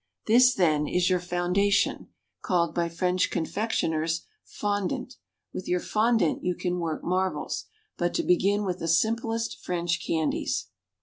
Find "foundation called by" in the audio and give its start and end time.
1.19-2.89